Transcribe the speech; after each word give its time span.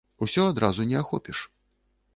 Усё 0.25 0.45
адразу 0.53 0.87
не 0.93 0.97
ахопіш. 1.03 1.47